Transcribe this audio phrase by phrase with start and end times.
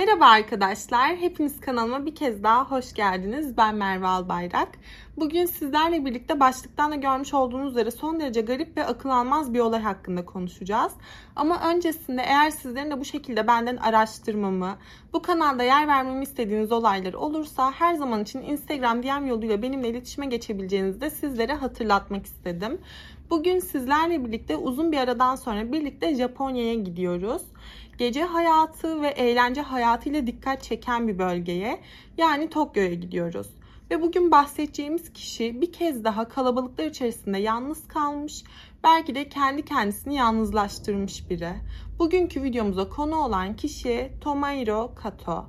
[0.00, 3.56] Merhaba arkadaşlar, hepiniz kanalıma bir kez daha hoş geldiniz.
[3.56, 4.68] Ben Merve Albayrak.
[5.16, 9.60] Bugün sizlerle birlikte başlıktan da görmüş olduğunuz üzere son derece garip ve akıl almaz bir
[9.60, 10.92] olay hakkında konuşacağız.
[11.36, 14.78] Ama öncesinde eğer sizlerin de bu şekilde benden araştırmamı,
[15.12, 20.26] bu kanalda yer vermemi istediğiniz olaylar olursa her zaman için Instagram DM yoluyla benimle iletişime
[20.26, 22.80] geçebileceğinizi de sizlere hatırlatmak istedim.
[23.30, 27.42] Bugün sizlerle birlikte uzun bir aradan sonra birlikte Japonya'ya gidiyoruz
[28.00, 31.80] gece hayatı ve eğlence hayatı ile dikkat çeken bir bölgeye
[32.18, 33.46] yani Tokyo'ya gidiyoruz.
[33.90, 38.44] Ve bugün bahsedeceğimiz kişi bir kez daha kalabalıklar içerisinde yalnız kalmış,
[38.84, 41.52] belki de kendi kendisini yalnızlaştırmış biri.
[41.98, 45.44] Bugünkü videomuza konu olan kişi Tomohiro Kato.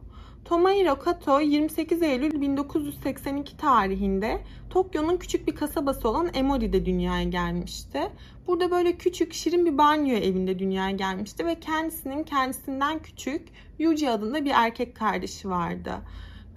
[0.46, 8.12] Tomohiro Kato 28 Eylül 1982 tarihinde Tokyo'nun küçük bir kasabası olan Emori'de dünyaya gelmişti.
[8.48, 13.48] Burada böyle küçük şirin bir banyo evinde dünyaya gelmişti ve kendisinin kendisinden küçük
[13.80, 15.92] Yuji adında bir erkek kardeşi vardı.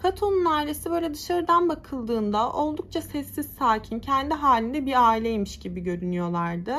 [0.05, 6.75] Kato'nun ailesi böyle dışarıdan bakıldığında oldukça sessiz sakin, kendi halinde bir aileymiş gibi görünüyorlardı.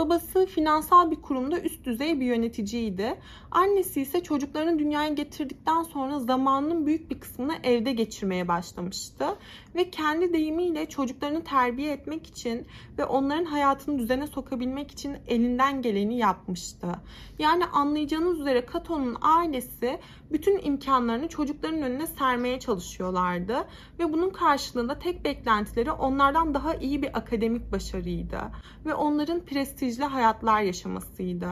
[0.00, 3.18] Babası finansal bir kurumda üst düzey bir yöneticiydi.
[3.50, 9.24] Annesi ise çocuklarını dünyaya getirdikten sonra zamanının büyük bir kısmını evde geçirmeye başlamıştı.
[9.74, 12.66] Ve kendi deyimiyle çocuklarını terbiye etmek için
[12.98, 16.88] ve onların hayatını düzene sokabilmek için elinden geleni yapmıştı.
[17.38, 19.98] Yani anlayacağınız üzere Kato'nun ailesi
[20.32, 23.68] bütün imkanlarını çocukların önüne sermeye çalışıyorlardı.
[23.98, 28.40] Ve bunun karşılığında tek beklentileri onlardan daha iyi bir akademik başarıydı.
[28.86, 31.48] Ve onların prestij prestijli hayatlar yaşamasıydı.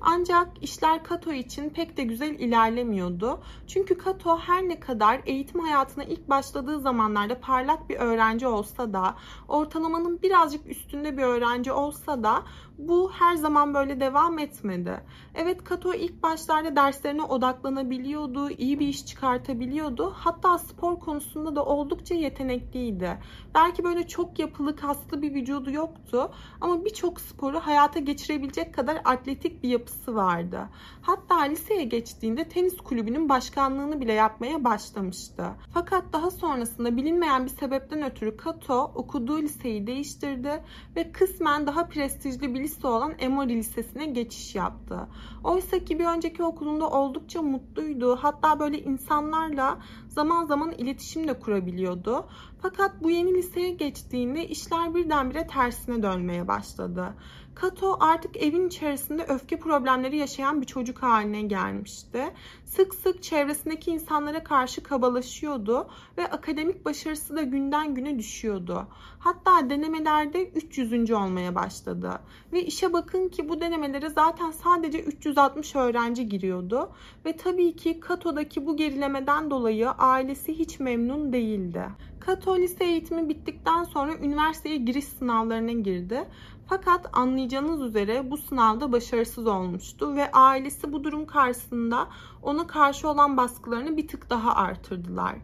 [0.00, 3.40] Ancak işler Kato için pek de güzel ilerlemiyordu.
[3.66, 9.14] Çünkü Kato her ne kadar eğitim hayatına ilk başladığı zamanlarda parlak bir öğrenci olsa da,
[9.48, 12.42] ortalamanın birazcık üstünde bir öğrenci olsa da
[12.78, 15.00] bu her zaman böyle devam etmedi.
[15.34, 20.12] Evet Kato ilk başlarda derslerine odaklanabiliyordu, iyi bir iş çıkartabiliyordu.
[20.16, 23.18] Hatta spor konusunda da oldukça yetenekliydi.
[23.54, 29.62] Belki böyle çok yapılı, kaslı bir vücudu yoktu ama birçok sporu hayata geçirebilecek kadar atletik
[29.62, 30.68] bir yapısı vardı.
[31.02, 35.44] Hatta liseye geçtiğinde tenis kulübünün başkanlığını bile yapmaya başlamıştı.
[35.74, 40.64] Fakat daha sonrasında bilinmeyen bir sebepten ötürü Kato okuduğu liseyi değiştirdi
[40.96, 45.08] ve kısmen daha prestijli bir lise olan Emory Lisesi'ne geçiş yaptı.
[45.44, 48.16] Oysa ki bir önceki okulunda oldukça mutluydu.
[48.16, 49.78] Hatta böyle insanlarla
[50.12, 52.26] zaman zaman iletişim de kurabiliyordu.
[52.62, 57.14] Fakat bu yeni liseye geçtiğinde işler birdenbire tersine dönmeye başladı.
[57.54, 62.24] Kato artık evin içerisinde öfke problemleri yaşayan bir çocuk haline gelmişti.
[62.64, 68.86] Sık sık çevresindeki insanlara karşı kabalaşıyordu ve akademik başarısı da günden güne düşüyordu.
[69.18, 71.10] Hatta denemelerde 300.
[71.10, 72.20] olmaya başladı.
[72.52, 76.92] Ve işe bakın ki bu denemelere zaten sadece 360 öğrenci giriyordu.
[77.26, 81.82] Ve tabii ki Kato'daki bu gerilemeden dolayı ailesi hiç memnun değildi.
[82.26, 86.28] Kato lise eğitimi bittikten sonra üniversiteye giriş sınavlarına girdi.
[86.66, 92.08] Fakat anlayacağınız üzere bu sınavda başarısız olmuştu ve ailesi bu durum karşısında
[92.42, 95.34] ona karşı olan baskılarını bir tık daha artırdılar.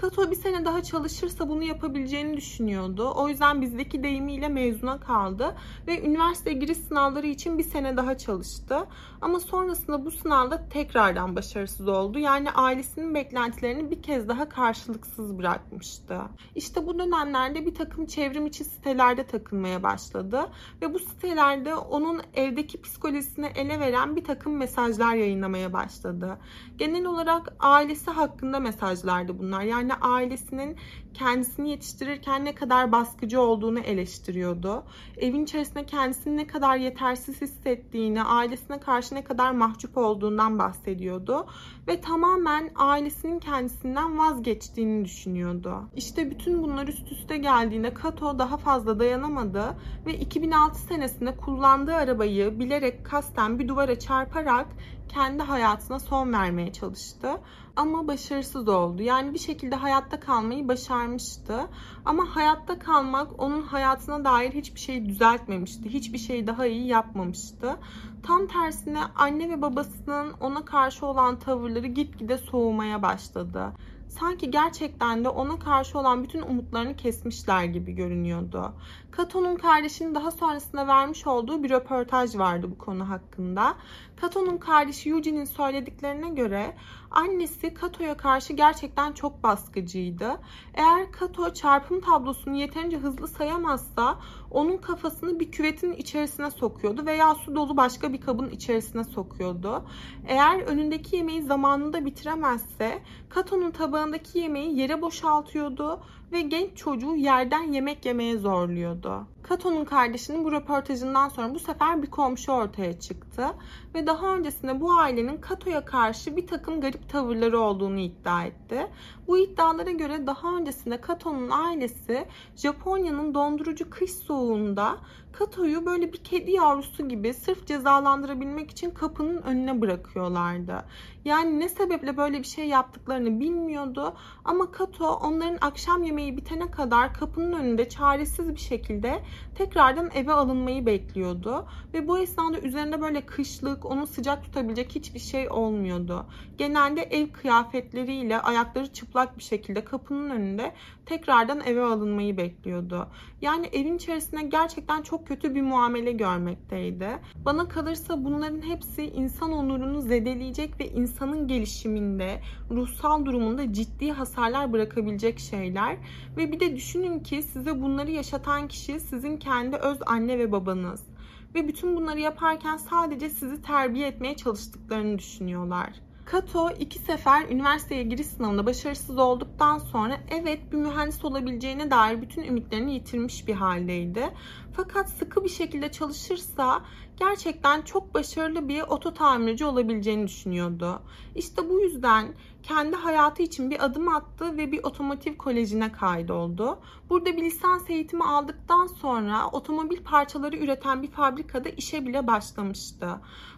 [0.00, 3.12] Kato bir sene daha çalışırsa bunu yapabileceğini düşünüyordu.
[3.16, 5.56] O yüzden bizdeki deyimiyle mezuna kaldı
[5.86, 8.86] ve üniversite giriş sınavları için bir sene daha çalıştı.
[9.20, 12.18] Ama sonrasında bu sınavda tekrardan başarısız oldu.
[12.18, 16.20] Yani ailesinin beklentilerini bir kez daha karşılıksız bırakmıştı.
[16.54, 20.50] İşte bu dönemlerde bir takım çevrim içi sitelerde takılmaya başladı
[20.82, 26.38] ve bu sitelerde onun evdeki psikolojisini ele veren bir takım mesajlar yayınlamaya başladı.
[26.76, 29.62] Genel olarak ailesi hakkında mesajlardı bunlar.
[29.62, 30.76] Yani ailesinin
[31.18, 34.84] kendisini yetiştirirken ne kadar baskıcı olduğunu eleştiriyordu.
[35.16, 41.46] Evin içerisinde kendisini ne kadar yetersiz hissettiğini, ailesine karşı ne kadar mahcup olduğundan bahsediyordu.
[41.88, 45.88] Ve tamamen ailesinin kendisinden vazgeçtiğini düşünüyordu.
[45.96, 52.58] İşte bütün bunlar üst üste geldiğinde Kato daha fazla dayanamadı ve 2006 senesinde kullandığı arabayı
[52.58, 54.66] bilerek kasten bir duvara çarparak
[55.08, 57.40] kendi hayatına son vermeye çalıştı.
[57.78, 59.02] Ama başarısız oldu.
[59.02, 61.60] Yani bir şekilde hayatta kalmayı başarmıştı.
[62.04, 65.88] Ama hayatta kalmak onun hayatına dair hiçbir şey düzeltmemişti.
[65.88, 67.76] Hiçbir şey daha iyi yapmamıştı.
[68.22, 73.72] Tam tersine anne ve babasının ona karşı olan tavırları gitgide soğumaya başladı.
[74.08, 78.72] sanki gerçekten de ona karşı olan bütün umutlarını kesmişler gibi görünüyordu.
[79.10, 83.74] Kato'nun kardeşinin daha sonrasında vermiş olduğu bir röportaj vardı bu konu hakkında.
[84.16, 86.76] Kato'nun kardeşi Eugene'in söylediklerine göre
[87.10, 90.40] annesi Kato'ya karşı gerçekten çok baskıcıydı.
[90.74, 94.18] Eğer Kato çarpım tablosunu yeterince hızlı sayamazsa
[94.50, 99.84] onun kafasını bir küvetin içerisine sokuyordu veya su dolu başka bir kabın içerisine sokuyordu.
[100.26, 106.00] Eğer önündeki yemeği zamanında bitiremezse Kato'nun tabağındaki yemeği yere boşaltıyordu
[106.32, 109.26] ve genç çocuğu yerden yemek yemeye zorluyordu.
[109.42, 113.46] Kato'nun kardeşinin bu röportajından sonra bu sefer bir komşu ortaya çıktı
[113.94, 118.86] ve daha öncesinde bu ailenin Kato'ya karşı bir takım garip tavırları olduğunu iddia etti.
[119.26, 122.26] Bu iddialara göre daha öncesinde Kato'nun ailesi
[122.56, 124.98] Japonya'nın dondurucu kış soğuğunda
[125.38, 130.84] Kato'yu böyle bir kedi yavrusu gibi sırf cezalandırabilmek için kapının önüne bırakıyorlardı.
[131.24, 134.14] Yani ne sebeple böyle bir şey yaptıklarını bilmiyordu
[134.44, 139.22] ama Kato onların akşam yemeği bitene kadar kapının önünde çaresiz bir şekilde
[139.54, 141.66] tekrardan eve alınmayı bekliyordu.
[141.94, 146.26] Ve bu esnada üzerinde böyle kışlık, onu sıcak tutabilecek hiçbir şey olmuyordu.
[146.58, 150.74] Genelde ev kıyafetleriyle ayakları çıplak bir şekilde kapının önünde
[151.06, 153.08] tekrardan eve alınmayı bekliyordu.
[153.42, 157.08] Yani evin içerisinde gerçekten çok kötü bir muamele görmekteydi.
[157.44, 162.40] Bana kalırsa bunların hepsi insan onurunu zedeleyecek ve insanın gelişiminde,
[162.70, 165.96] ruhsal durumunda ciddi hasarlar bırakabilecek şeyler.
[166.36, 171.06] Ve bir de düşünün ki size bunları yaşatan kişi sizin kendi öz anne ve babanız.
[171.54, 176.07] Ve bütün bunları yaparken sadece sizi terbiye etmeye çalıştıklarını düşünüyorlar.
[176.30, 182.42] Kato iki sefer üniversiteye giriş sınavında başarısız olduktan sonra evet bir mühendis olabileceğine dair bütün
[182.42, 184.30] ümitlerini yitirmiş bir haldeydi.
[184.72, 186.82] Fakat sıkı bir şekilde çalışırsa
[187.16, 191.02] gerçekten çok başarılı bir oto tamirci olabileceğini düşünüyordu.
[191.34, 192.34] İşte bu yüzden
[192.68, 196.78] kendi hayatı için bir adım attı ve bir otomotiv kolejine kaydoldu.
[197.10, 203.08] Burada bir lisans eğitimi aldıktan sonra otomobil parçaları üreten bir fabrikada işe bile başlamıştı.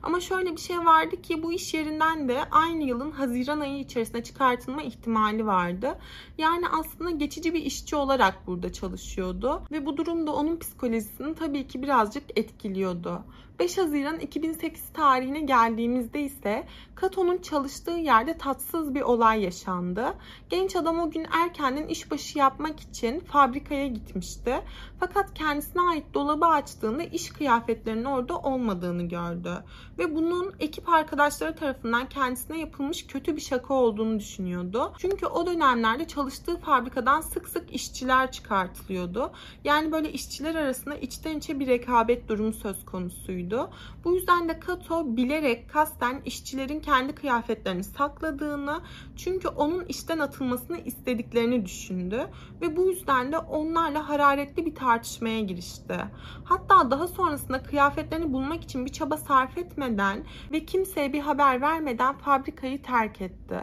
[0.03, 4.23] Ama şöyle bir şey vardı ki bu iş yerinden de aynı yılın Haziran ayı içerisinde
[4.23, 5.99] çıkartılma ihtimali vardı.
[6.39, 11.83] Yani aslında geçici bir işçi olarak burada çalışıyordu ve bu durumda onun psikolojisini tabii ki
[11.83, 13.25] birazcık etkiliyordu.
[13.61, 20.15] 5 Haziran 2008 tarihine geldiğimizde ise Kato'nun çalıştığı yerde tatsız bir olay yaşandı.
[20.51, 24.61] Genç adam o gün erkenden işbaşı yapmak için fabrikaya gitmişti.
[25.01, 29.65] Fakat kendisine ait dolabı açtığında iş kıyafetlerinin orada olmadığını gördü.
[29.99, 34.93] Ve bunun ekip arkadaşları tarafından kendisine yapılmış kötü bir şaka olduğunu düşünüyordu.
[34.99, 39.33] Çünkü o dönemlerde çalıştığı fabrikadan sık sık işçiler çıkartılıyordu.
[39.65, 43.71] Yani böyle işçiler arasında içten içe bir rekabet durumu söz konusuydu.
[44.05, 48.81] Bu yüzden de Kato bilerek kasten işçilerin kendi kıyafetlerini sakladığını
[49.17, 52.27] çünkü onun işten atılmasını istediklerini düşündü
[52.61, 55.97] ve bu yüzden de onlarla hararetli bir tartışmaya girişti.
[56.45, 62.19] Hatta daha sonrasında kıyafetlerini bulmak için bir çaba sarf etmeden ve kimseye bir haber vermeden
[62.19, 63.61] fabrikayı terk etti.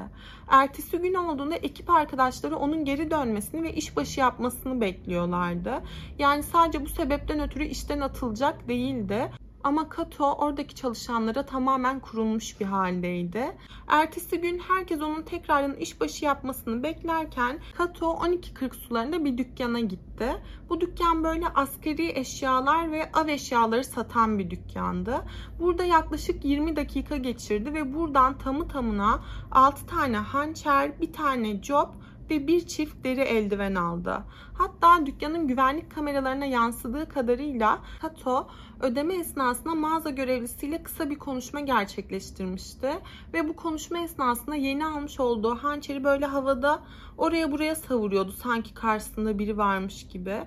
[0.47, 5.83] Ertesi gün olduğunda ekip arkadaşları onun geri dönmesini ve işbaşı yapmasını bekliyorlardı.
[6.19, 9.31] Yani sadece bu sebepten ötürü işten atılacak değildi.
[9.67, 13.57] Ama Kato oradaki çalışanlara tamamen kurulmuş bir haldeydi.
[13.87, 20.41] Ertesi gün herkes onun tekrardan işbaşı yapmasını beklerken Kato 12.40 sularında bir dükkana gitti.
[20.69, 25.25] Bu dükkan böyle askeri eşyalar ve av eşyaları satan bir dükkandı.
[25.59, 31.89] Burada yaklaşık 20 dakika geçirdi ve buradan tamı tamına 6 tane hançer, bir tane job
[32.29, 34.24] ve bir çift deri eldiven aldı.
[34.53, 38.47] Hatta dükkanın güvenlik kameralarına yansıdığı kadarıyla Kato
[38.79, 42.89] ödeme esnasında mağaza görevlisiyle kısa bir konuşma gerçekleştirmişti.
[43.33, 46.83] Ve bu konuşma esnasında yeni almış olduğu hançeri böyle havada
[47.18, 50.37] oraya buraya savuruyordu sanki karşısında biri varmış gibi.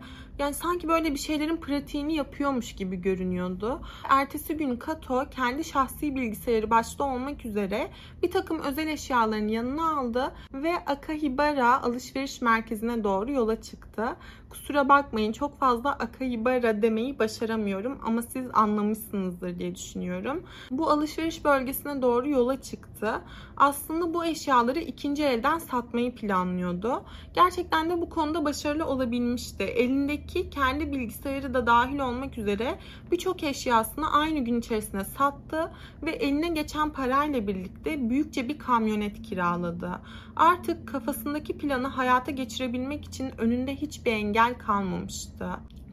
[0.40, 3.80] Yani sanki böyle bir şeylerin pratiğini yapıyormuş gibi görünüyordu.
[4.08, 7.90] Ertesi gün Kato kendi şahsi bilgisayarı başta olmak üzere
[8.22, 14.16] bir takım özel eşyalarını yanına aldı ve Akahibara alışveriş merkezine doğru yola çıktı.
[14.50, 20.42] Kusura bakmayın çok fazla Akahibara demeyi başaramıyorum ama siz anlamışsınızdır diye düşünüyorum.
[20.70, 23.20] Bu alışveriş bölgesine doğru yola çıktı.
[23.56, 27.02] Aslında bu eşyaları ikinci elden satmayı planlıyordu.
[27.34, 29.64] Gerçekten de bu konuda başarılı olabilmişti.
[29.64, 32.78] Elindeki kendi bilgisayarı da dahil olmak üzere
[33.12, 35.72] birçok eşyasını aynı gün içerisinde sattı
[36.02, 40.00] ve eline geçen parayla birlikte büyükçe bir kamyonet kiraladı.
[40.36, 45.48] Artık kafasındaki planı hayata geçirebilmek için önünde hiçbir engel kalmamıştı.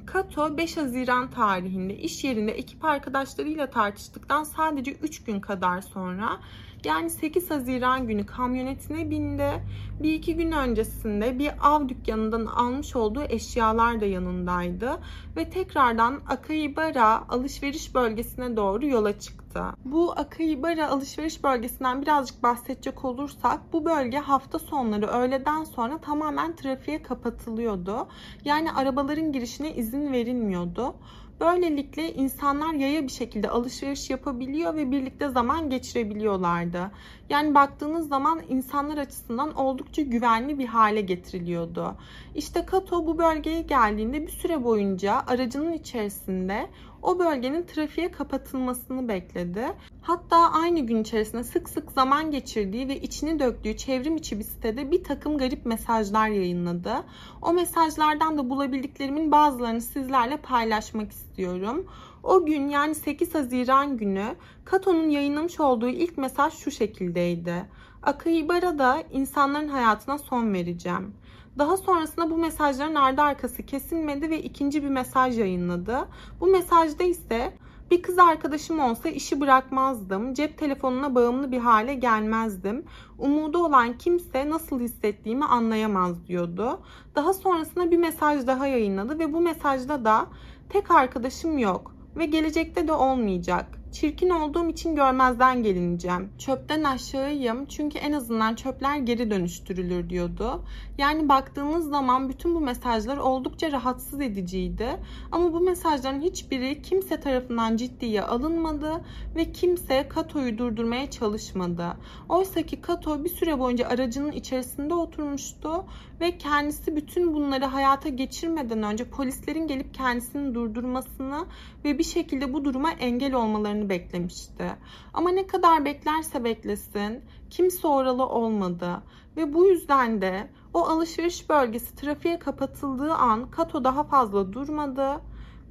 [0.06, 6.39] Kato 5 Haziran tarihinde iş yerinde ekip arkadaşlarıyla tartıştıktan sadece 3 gün kadar sonra
[6.88, 9.63] yani 8 Haziran günü kamyonetine bindi.
[10.03, 15.00] Bir iki gün öncesinde bir av dükkanından almış olduğu eşyalar da yanındaydı.
[15.36, 19.63] Ve tekrardan Akaibara alışveriş bölgesine doğru yola çıktı.
[19.86, 27.03] Bu Akaibara alışveriş bölgesinden birazcık bahsedecek olursak bu bölge hafta sonları öğleden sonra tamamen trafiğe
[27.03, 28.08] kapatılıyordu.
[28.46, 30.96] Yani arabaların girişine izin verilmiyordu.
[31.39, 36.91] Böylelikle insanlar yaya bir şekilde alışveriş yapabiliyor ve birlikte zaman geçirebiliyorlardı.
[37.29, 41.96] Yani baktığınız zaman insanlar açısından oldukça güvenli bir hale getiriliyordu.
[42.36, 46.70] İşte Kato bu bölgeye geldiğinde bir süre boyunca aracının içerisinde
[47.01, 49.66] o bölgenin trafiğe kapatılmasını bekledi.
[50.01, 54.92] Hatta aynı gün içerisinde sık sık zaman geçirdiği ve içini döktüğü çevrim içi bir sitede
[54.92, 56.94] bir takım garip mesajlar yayınladı.
[57.42, 61.88] O mesajlardan da bulabildiklerimin bazılarını sizlerle paylaşmak istiyorum.
[62.24, 64.36] O gün yani 8 Haziran günü
[64.66, 67.66] Kato'nun yayınlamış olduğu ilk mesaj şu şekildeydi.
[68.04, 71.13] Akaibara'da insanların hayatına son vereceğim.
[71.58, 76.08] Daha sonrasında bu mesajların ardı arkası kesilmedi ve ikinci bir mesaj yayınladı.
[76.40, 77.54] Bu mesajda ise
[77.92, 80.34] bir kız arkadaşım olsa işi bırakmazdım.
[80.34, 82.86] Cep telefonuna bağımlı bir hale gelmezdim.
[83.18, 86.80] Umudu olan kimse nasıl hissettiğimi anlayamaz diyordu.
[87.16, 90.26] Daha sonrasında bir mesaj daha yayınladı ve bu mesajda da
[90.70, 93.77] tek arkadaşım yok ve gelecekte de olmayacak.
[94.01, 96.30] Çirkin olduğum için görmezden gelineceğim.
[96.38, 100.63] Çöpten aşağıyım çünkü en azından çöpler geri dönüştürülür diyordu.
[100.98, 104.88] Yani baktığınız zaman bütün bu mesajlar oldukça rahatsız ediciydi.
[105.32, 109.01] Ama bu mesajların hiçbiri kimse tarafından ciddiye alınmadı
[109.36, 111.98] ve kimse Kato'yu durdurmaya çalışmadı.
[112.30, 115.86] Oysa ki Kato bir süre boyunca aracının içerisinde oturmuştu
[116.22, 121.46] ve kendisi bütün bunları hayata geçirmeden önce polislerin gelip kendisini durdurmasını
[121.86, 124.75] ve bir şekilde bu duruma engel olmalarını beklemişti.
[125.13, 129.03] Ama ne kadar beklerse beklesin kimse oralı olmadı
[129.38, 135.22] ve bu yüzden de o alışveriş bölgesi trafiğe kapatıldığı an Kato daha fazla durmadı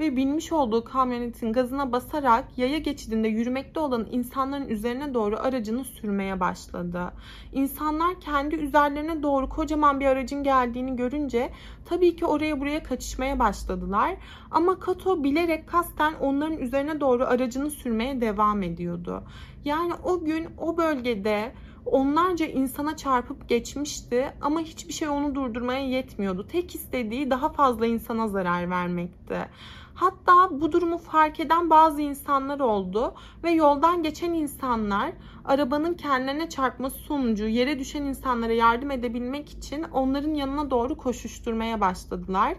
[0.00, 6.40] ve binmiş olduğu kamyonetin gazına basarak yaya geçidinde yürümekte olan insanların üzerine doğru aracını sürmeye
[6.40, 7.12] başladı.
[7.52, 11.52] İnsanlar kendi üzerlerine doğru kocaman bir aracın geldiğini görünce
[11.84, 14.16] tabii ki oraya buraya kaçışmaya başladılar.
[14.50, 19.22] Ama Kato bilerek kasten onların üzerine doğru aracını sürmeye devam ediyordu.
[19.64, 21.52] Yani o gün o bölgede
[21.86, 26.46] onlarca insana çarpıp geçmişti ama hiçbir şey onu durdurmaya yetmiyordu.
[26.48, 29.48] Tek istediği daha fazla insana zarar vermekti.
[29.96, 35.12] Hatta bu durumu fark eden bazı insanlar oldu ve yoldan geçen insanlar
[35.46, 42.54] arabanın kendilerine çarpması sonucu yere düşen insanlara yardım edebilmek için onların yanına doğru koşuşturmaya başladılar.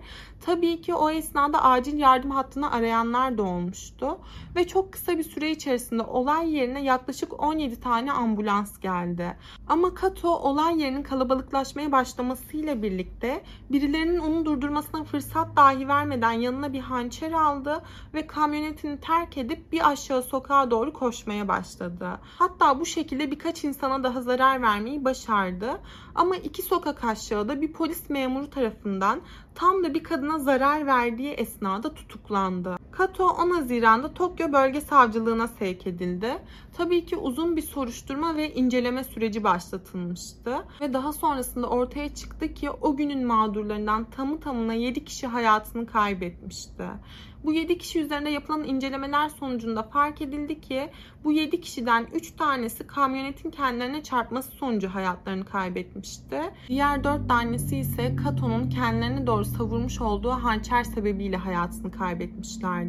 [0.46, 4.18] Tabii ki o esnada acil yardım hattını arayanlar da olmuştu
[4.56, 9.38] ve çok kısa bir süre içerisinde olay yerine yaklaşık 17 tane ambulans geldi.
[9.68, 16.80] Ama Kato olay yerinin kalabalıklaşmaya başlamasıyla birlikte birilerinin onu durdurmasına fırsat dahi vermeden yanına bir
[16.80, 17.82] hançer aldı
[18.14, 22.20] ve kamyonetini terk edip bir aşağı sokağa doğru koşmaya başladı.
[22.24, 25.82] Hatta bu şekilde birkaç insana daha zarar vermeyi başardı.
[26.16, 29.22] Ama iki sokak aşağıda bir polis memuru tarafından
[29.56, 32.77] tam da bir kadına zarar verdiği esnada tutuklandı.
[32.98, 36.38] Kato 10 Haziran'da Tokyo Bölge Savcılığına sevk edildi.
[36.78, 40.66] Tabii ki uzun bir soruşturma ve inceleme süreci başlatılmıştı.
[40.82, 46.84] Ve daha sonrasında ortaya çıktı ki o günün mağdurlarından tamı tamına 7 kişi hayatını kaybetmişti.
[47.44, 50.90] Bu 7 kişi üzerinde yapılan incelemeler sonucunda fark edildi ki
[51.24, 56.42] bu 7 kişiden 3 tanesi kamyonetin kendilerine çarpması sonucu hayatlarını kaybetmişti.
[56.68, 62.87] Diğer 4 tanesi ise Kato'nun kendilerine doğru savurmuş olduğu hançer sebebiyle hayatını kaybetmişlerdi.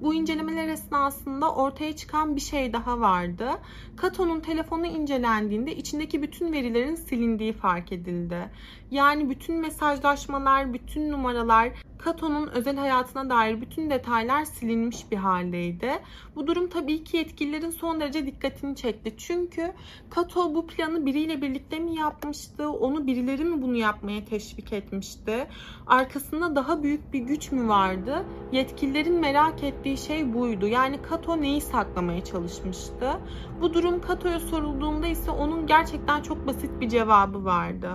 [0.00, 3.50] Bu incelemeler esnasında ortaya çıkan bir şey daha vardı.
[3.96, 8.50] Kato'nun telefonu incelendiğinde içindeki bütün verilerin silindiği fark edildi.
[8.90, 11.72] Yani bütün mesajlaşmalar, bütün numaralar,
[12.04, 15.90] Kato'nun özel hayatına dair bütün detaylar silinmiş bir haldeydi.
[16.36, 19.14] Bu durum tabii ki yetkililerin son derece dikkatini çekti.
[19.16, 19.72] Çünkü
[20.10, 22.70] Kato bu planı biriyle birlikte mi yapmıştı?
[22.70, 25.46] Onu birileri mi bunu yapmaya teşvik etmişti?
[25.86, 28.24] Arkasında daha büyük bir güç mü vardı?
[28.52, 30.66] Yetkililerin merak ettiği şey buydu.
[30.66, 33.10] Yani Kato neyi saklamaya çalışmıştı?
[33.60, 37.90] Bu durum Kato'ya sorulduğunda ise onun gerçekten çok basit bir cevabı vardı.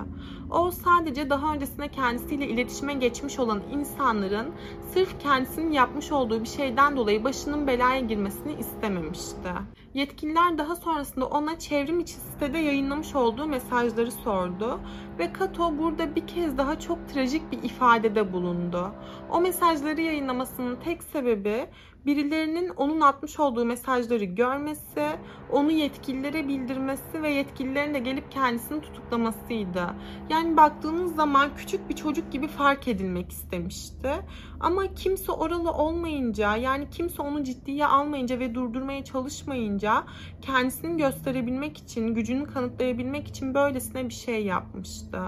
[0.51, 4.53] O sadece daha öncesinde kendisiyle iletişime geçmiş olan insanların
[4.93, 9.49] sırf kendisinin yapmış olduğu bir şeyden dolayı başının belaya girmesini istememişti.
[9.93, 14.79] Yetkililer daha sonrasında ona çevrim içi sitede yayınlamış olduğu mesajları sordu
[15.19, 18.91] ve Kato burada bir kez daha çok trajik bir ifadede bulundu.
[19.31, 21.69] O mesajları yayınlamasının tek sebebi
[22.07, 25.05] birilerinin onun atmış olduğu mesajları görmesi,
[25.51, 29.87] onu yetkililere bildirmesi ve yetkililerin de gelip kendisini tutuklamasıydı.
[30.29, 34.11] Yani baktığınız zaman küçük bir çocuk gibi fark edilmek istemişti.
[34.59, 40.03] Ama kimse oralı olmayınca, yani kimse onu ciddiye almayınca ve durdurmaya çalışmayınca
[40.41, 45.19] kendisini gösterebilmek için, gücünü kanıtlayabilmek için böylesine bir şey yapmıştı.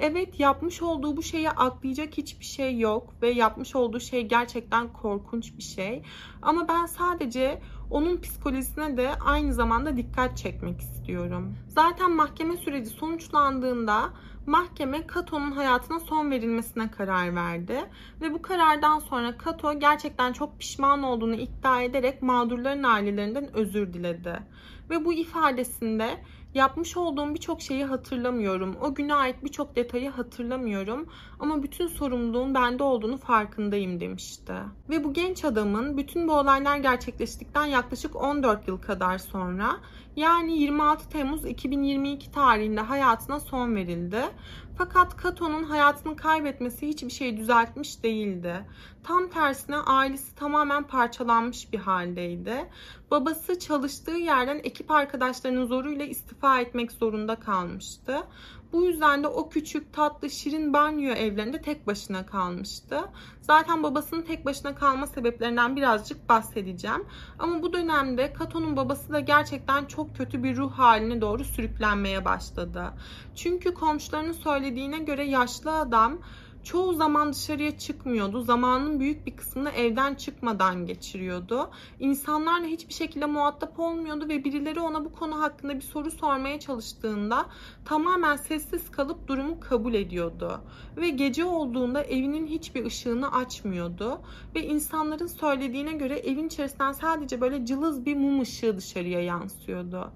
[0.00, 5.56] Evet yapmış olduğu bu şeyi aklayacak hiçbir şey yok ve yapmış olduğu şey gerçekten korkunç
[5.56, 6.02] bir şey.
[6.42, 11.54] Ama ben sadece onun psikolojisine de aynı zamanda dikkat çekmek istiyorum.
[11.68, 14.10] Zaten mahkeme süreci sonuçlandığında
[14.46, 17.76] mahkeme Kato'nun hayatına son verilmesine karar verdi.
[18.20, 24.40] Ve bu karardan sonra Kato gerçekten çok pişman olduğunu iddia ederek mağdurların ailelerinden özür diledi.
[24.90, 26.18] Ve bu ifadesinde
[26.54, 28.76] Yapmış olduğum birçok şeyi hatırlamıyorum.
[28.80, 31.06] O güne ait birçok detayı hatırlamıyorum.
[31.40, 34.54] Ama bütün sorumluluğun bende olduğunu farkındayım demişti.
[34.90, 39.76] Ve bu genç adamın bütün bu olaylar gerçekleştikten yaklaşık 14 yıl kadar sonra
[40.18, 44.20] yani 26 Temmuz 2022 tarihinde hayatına son verildi.
[44.78, 48.54] Fakat Kato'nun hayatını kaybetmesi hiçbir şey düzeltmiş değildi.
[49.02, 52.70] Tam tersine ailesi tamamen parçalanmış bir haldeydi.
[53.10, 58.22] Babası çalıştığı yerden ekip arkadaşlarının zoruyla istifa etmek zorunda kalmıştı.
[58.72, 63.00] Bu yüzden de o küçük, tatlı, şirin banyo evlerinde tek başına kalmıştı.
[63.40, 67.06] Zaten babasının tek başına kalma sebeplerinden birazcık bahsedeceğim.
[67.38, 72.84] Ama bu dönemde Kato'nun babası da gerçekten çok kötü bir ruh haline doğru sürüklenmeye başladı.
[73.34, 76.18] Çünkü komşularının söylediğine göre yaşlı adam
[76.64, 78.42] çoğu zaman dışarıya çıkmıyordu.
[78.42, 81.70] Zamanın büyük bir kısmını evden çıkmadan geçiriyordu.
[82.00, 87.46] İnsanlarla hiçbir şekilde muhatap olmuyordu ve birileri ona bu konu hakkında bir soru sormaya çalıştığında
[87.84, 90.60] tamamen sessiz kalıp durumu kabul ediyordu.
[90.96, 94.20] Ve gece olduğunda evinin hiçbir ışığını açmıyordu
[94.54, 100.12] ve insanların söylediğine göre evin içerisinden sadece böyle cılız bir mum ışığı dışarıya yansıyordu.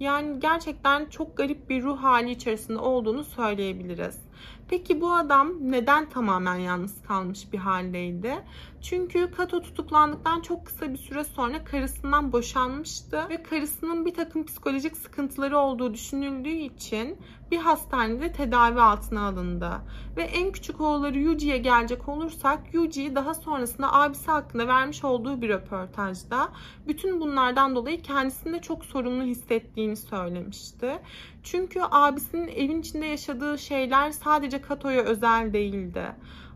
[0.00, 4.25] Yani gerçekten çok garip bir ruh hali içerisinde olduğunu söyleyebiliriz.
[4.68, 8.34] Peki bu adam neden tamamen yalnız kalmış bir haldeydi?
[8.82, 14.96] Çünkü Kato tutuklandıktan çok kısa bir süre sonra karısından boşanmıştı ve karısının bir takım psikolojik
[14.96, 17.18] sıkıntıları olduğu düşünüldüğü için
[17.50, 19.70] bir hastanede tedavi altına alındı.
[20.16, 25.48] Ve en küçük oğulları Yuji'ye gelecek olursak Yuji daha sonrasında abisi hakkında vermiş olduğu bir
[25.48, 26.48] röportajda
[26.88, 30.98] bütün bunlardan dolayı kendisinde çok sorumlu hissettiğini söylemişti.
[31.46, 36.04] Çünkü abisinin evin içinde yaşadığı şeyler sadece Kato'ya özel değildi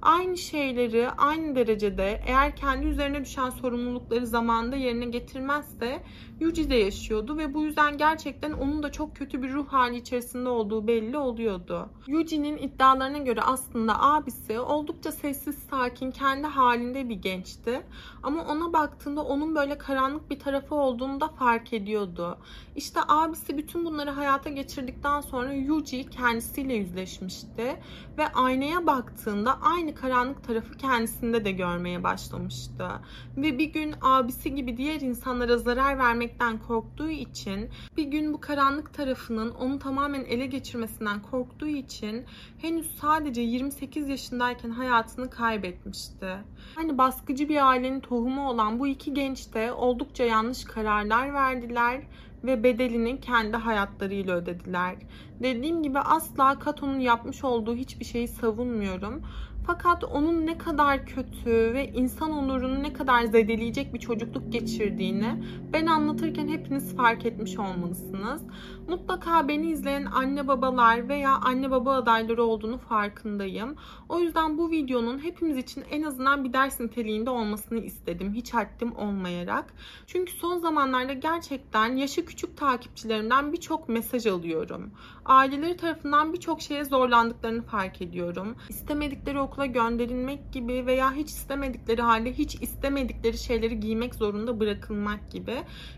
[0.03, 6.03] aynı şeyleri aynı derecede eğer kendi üzerine düşen sorumlulukları zamanında yerine getirmezse
[6.41, 10.49] Yuji de yaşıyordu ve bu yüzden gerçekten onun da çok kötü bir ruh hali içerisinde
[10.49, 11.89] olduğu belli oluyordu.
[12.07, 17.83] Yuji'nin iddialarına göre aslında abisi oldukça sessiz, sakin, kendi halinde bir gençti.
[18.23, 22.39] Ama ona baktığında onun böyle karanlık bir tarafı olduğunu da fark ediyordu.
[22.77, 27.77] İşte abisi bütün bunları hayata geçirdikten sonra Yuji kendisiyle yüzleşmişti
[28.19, 32.88] ve aynaya baktığında aynı karanlık tarafı kendisinde de görmeye başlamıştı.
[33.37, 38.40] Ve bir gün abisi gibi diğer insanlara zarar vermek kaybetmekten korktuğu için bir gün bu
[38.40, 42.24] karanlık tarafının onu tamamen ele geçirmesinden korktuğu için
[42.59, 46.37] henüz sadece 28 yaşındayken hayatını kaybetmişti.
[46.74, 52.03] Hani baskıcı bir ailenin tohumu olan bu iki genç de oldukça yanlış kararlar verdiler
[52.44, 54.96] ve bedelini kendi hayatlarıyla ödediler.
[55.42, 59.22] Dediğim gibi asla Kato'nun yapmış olduğu hiçbir şeyi savunmuyorum.
[59.66, 65.87] Fakat onun ne kadar kötü ve insan onurunu ne kadar zedeleyecek bir çocukluk geçirdiğini ben
[65.87, 68.42] anlatırken hepiniz fark etmiş olmalısınız.
[68.88, 73.76] Mutlaka beni izleyen anne babalar veya anne baba adayları olduğunu farkındayım.
[74.09, 78.33] O yüzden bu videonun hepimiz için en azından bir ders niteliğinde olmasını istedim.
[78.35, 79.74] Hiç haddim olmayarak.
[80.07, 84.90] Çünkü son zamanlarda gerçekten yaşı küçük takipçilerimden birçok mesaj alıyorum.
[85.31, 88.57] Aileleri tarafından birçok şeye zorlandıklarını fark ediyorum.
[88.69, 95.55] İstemedikleri okula gönderilmek gibi veya hiç istemedikleri halde hiç istemedikleri şeyleri giymek zorunda bırakılmak gibi.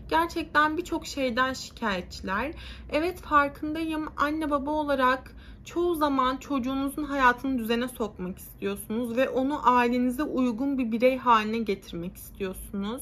[0.09, 2.51] Gerçekten birçok şeyden şikayetçiler.
[2.91, 10.23] Evet farkındayım anne baba olarak çoğu zaman çocuğunuzun hayatını düzene sokmak istiyorsunuz ve onu ailenize
[10.23, 13.01] uygun bir birey haline getirmek istiyorsunuz.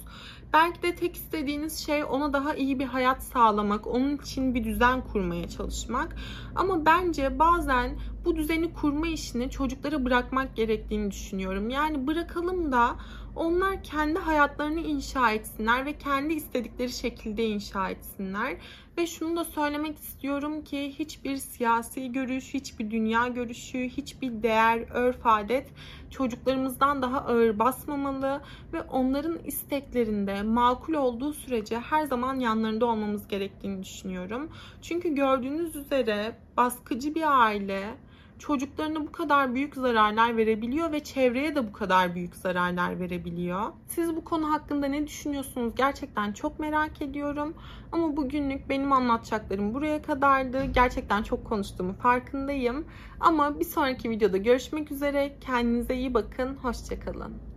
[0.53, 5.01] Belki de tek istediğiniz şey ona daha iyi bir hayat sağlamak, onun için bir düzen
[5.01, 6.15] kurmaya çalışmak.
[6.55, 7.91] Ama bence bazen
[8.25, 11.69] bu düzeni kurma işini çocuklara bırakmak gerektiğini düşünüyorum.
[11.69, 12.95] Yani bırakalım da
[13.35, 18.57] onlar kendi hayatlarını inşa etsinler ve kendi istedikleri şekilde inşa etsinler.
[18.97, 25.19] Ve şunu da söylemek istiyorum ki hiçbir siyasi görüş, hiçbir dünya görüşü, hiçbir değer, örf,
[25.23, 25.69] adet
[26.09, 28.41] çocuklarımızdan daha ağır basmamalı
[28.73, 34.51] ve onların isteklerinde makul olduğu sürece her zaman yanlarında olmamız gerektiğini düşünüyorum.
[34.81, 37.97] Çünkü gördüğünüz üzere baskıcı bir aile
[38.41, 43.61] çocuklarına bu kadar büyük zararlar verebiliyor ve çevreye de bu kadar büyük zararlar verebiliyor.
[43.87, 45.75] Siz bu konu hakkında ne düşünüyorsunuz?
[45.75, 47.53] Gerçekten çok merak ediyorum.
[47.91, 50.65] Ama bugünlük benim anlatacaklarım buraya kadardı.
[50.65, 52.85] Gerçekten çok konuştuğumu farkındayım.
[53.19, 55.35] Ama bir sonraki videoda görüşmek üzere.
[55.41, 56.55] Kendinize iyi bakın.
[56.55, 57.50] Hoşçakalın.